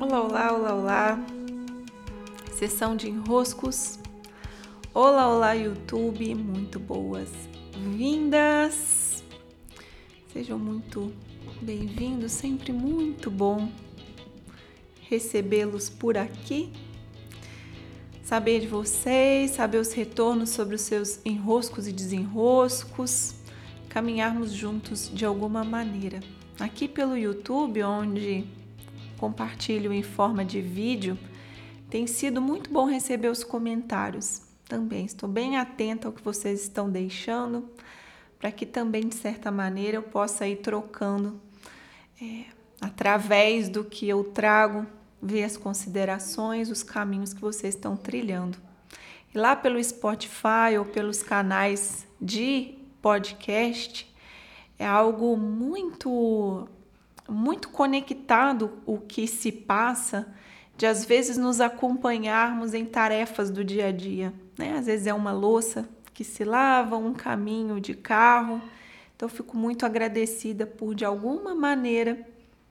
[0.00, 1.18] Olá, olá, olá, olá.
[2.52, 3.98] Sessão de enroscos.
[4.94, 6.36] Olá, olá, YouTube.
[6.36, 7.34] Muito boas-vindas.
[10.32, 11.12] Sejam muito
[11.60, 12.30] bem-vindos.
[12.30, 13.72] Sempre muito bom
[15.00, 16.72] recebê-los por aqui.
[18.22, 23.34] Saber de vocês, saber os retornos sobre os seus enroscos e desenroscos.
[23.88, 26.20] Caminharmos juntos de alguma maneira.
[26.60, 28.46] Aqui pelo YouTube, onde
[29.18, 31.18] compartilho em forma de vídeo,
[31.90, 35.06] tem sido muito bom receber os comentários também.
[35.06, 37.68] Estou bem atenta ao que vocês estão deixando,
[38.38, 41.40] para que também, de certa maneira, eu possa ir trocando
[42.20, 42.44] é,
[42.80, 44.86] através do que eu trago,
[45.20, 48.58] ver as considerações, os caminhos que vocês estão trilhando.
[49.34, 54.12] E lá pelo Spotify ou pelos canais de podcast,
[54.78, 56.68] é algo muito
[57.28, 60.32] muito conectado o que se passa,
[60.76, 64.32] de às vezes nos acompanharmos em tarefas do dia a dia.
[64.56, 64.78] Né?
[64.78, 68.62] Às vezes é uma louça que se lava, um caminho de carro.
[69.14, 72.26] Então, fico muito agradecida por, de alguma maneira,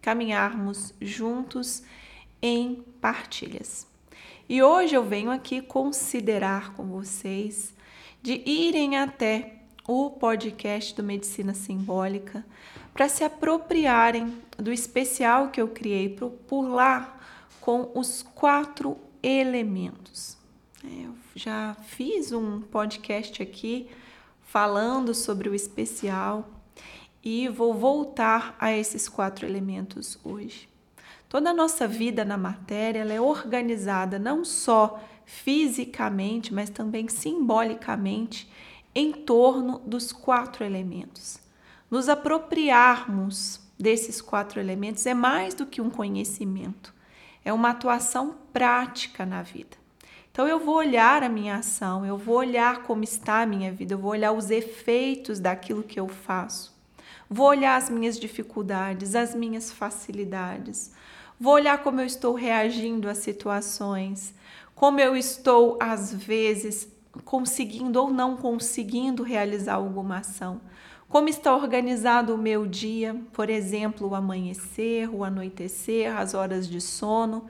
[0.00, 1.82] caminharmos juntos
[2.40, 3.86] em partilhas.
[4.48, 7.72] E hoje eu venho aqui considerar com vocês
[8.20, 12.44] de irem até o podcast do Medicina Simbólica
[12.92, 17.18] para se apropriarem do especial que eu criei por, por lá
[17.60, 20.36] com os quatro elementos.
[20.84, 23.88] É, eu já fiz um podcast aqui
[24.42, 26.48] falando sobre o especial
[27.24, 30.68] e vou voltar a esses quatro elementos hoje.
[31.28, 38.50] Toda a nossa vida na matéria ela é organizada não só fisicamente, mas também simbolicamente
[38.94, 41.42] em torno dos quatro elementos
[41.92, 46.94] nos apropriarmos desses quatro elementos é mais do que um conhecimento,
[47.44, 49.76] é uma atuação prática na vida.
[50.30, 53.92] Então eu vou olhar a minha ação, eu vou olhar como está a minha vida,
[53.92, 56.74] eu vou olhar os efeitos daquilo que eu faço.
[57.28, 60.92] Vou olhar as minhas dificuldades, as minhas facilidades.
[61.38, 64.34] Vou olhar como eu estou reagindo às situações,
[64.74, 66.88] como eu estou às vezes
[67.24, 70.60] conseguindo ou não conseguindo realizar alguma ação
[71.12, 76.80] como está organizado o meu dia, por exemplo, o amanhecer, o anoitecer, as horas de
[76.80, 77.44] sono,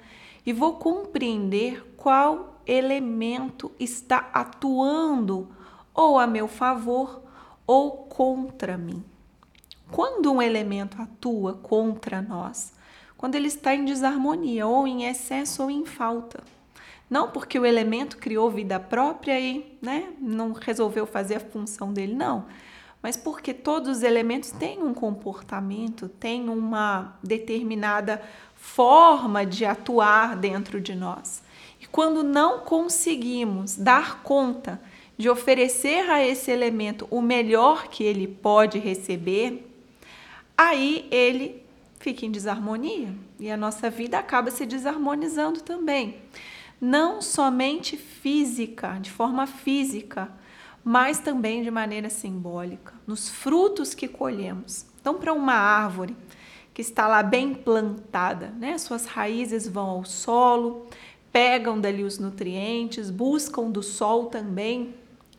[0.44, 5.48] e vou compreender qual elemento está atuando
[5.94, 7.22] ou a meu favor
[7.64, 9.04] ou contra mim.
[9.92, 12.72] Quando um elemento atua contra nós,
[13.16, 16.42] quando ele está em desarmonia, ou em excesso ou em falta.
[17.12, 22.14] Não porque o elemento criou vida própria e né, não resolveu fazer a função dele,
[22.14, 22.46] não
[23.02, 28.22] mas porque todos os elementos têm um comportamento, têm uma determinada
[28.54, 31.42] forma de atuar dentro de nós.
[31.80, 34.80] E quando não conseguimos dar conta
[35.18, 39.68] de oferecer a esse elemento o melhor que ele pode receber,
[40.56, 41.60] aí ele
[41.98, 46.18] fica em desarmonia e a nossa vida acaba se desarmonizando também.
[46.84, 50.28] Não somente física, de forma física,
[50.82, 54.84] mas também de maneira simbólica, nos frutos que colhemos.
[55.00, 56.16] Então, para uma árvore
[56.74, 58.76] que está lá bem plantada, né?
[58.78, 60.88] Suas raízes vão ao solo,
[61.30, 64.92] pegam dali os nutrientes, buscam do sol também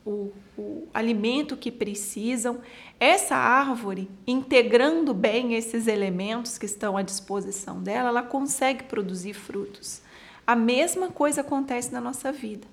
[0.05, 2.59] o, o alimento que precisam.
[2.97, 10.01] Essa árvore, integrando bem esses elementos que estão à disposição dela, ela consegue produzir frutos.
[10.45, 12.67] A mesma coisa acontece na nossa vida.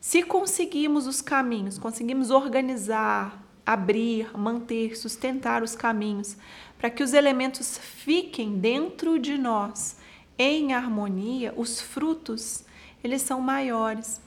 [0.00, 6.36] Se conseguimos os caminhos, conseguimos organizar, abrir, manter, sustentar os caminhos,
[6.78, 9.98] para que os elementos fiquem dentro de nós
[10.38, 12.64] em harmonia, os frutos,
[13.04, 14.18] eles são maiores.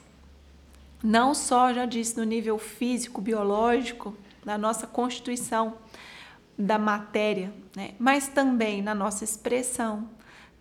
[1.02, 5.74] Não só, já disse, no nível físico, biológico, da nossa constituição,
[6.56, 7.94] da matéria, né?
[7.98, 10.08] mas também na nossa expressão,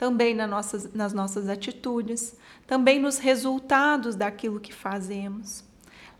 [0.03, 2.35] também nas nossas, nas nossas atitudes,
[2.67, 5.63] também nos resultados daquilo que fazemos.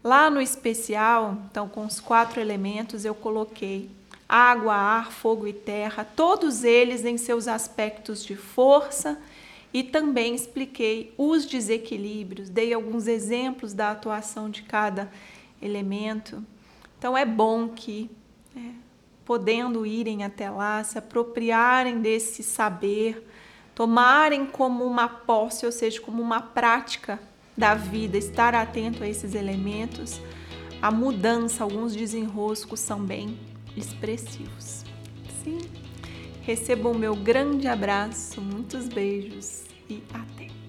[0.01, 3.89] Lá no especial, então com os quatro elementos, eu coloquei
[4.27, 9.19] água, ar, fogo e terra, todos eles em seus aspectos de força
[9.73, 15.11] e também expliquei os desequilíbrios, dei alguns exemplos da atuação de cada
[15.61, 16.41] elemento.
[16.97, 18.09] Então é bom que,
[18.55, 18.61] é,
[19.25, 23.27] podendo irem até lá, se apropriarem desse saber,
[23.75, 27.19] tomarem como uma posse, ou seja, como uma prática
[27.57, 30.19] da vida, estar atento a esses elementos,
[30.81, 33.37] a mudança, alguns desenroscos são bem
[33.75, 34.83] expressivos.
[35.43, 35.59] Sim.
[36.41, 40.62] Receba o meu grande abraço, muitos beijos e até!